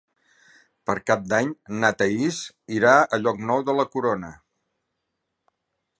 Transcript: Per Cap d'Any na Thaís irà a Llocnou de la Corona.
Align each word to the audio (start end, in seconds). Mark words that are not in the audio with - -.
Per 0.89 0.95
Cap 1.09 1.27
d'Any 1.33 1.51
na 1.83 1.91
Thaís 1.99 2.39
irà 2.79 2.95
a 3.03 3.21
Llocnou 3.23 3.65
de 3.69 3.77
la 3.81 3.89
Corona. 3.97 4.33